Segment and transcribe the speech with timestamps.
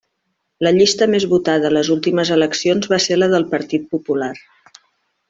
[0.67, 4.31] La llista més votada a les últimes eleccions va ser la del Partit Popular.